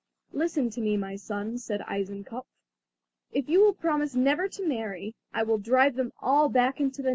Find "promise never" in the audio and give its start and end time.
3.75-4.47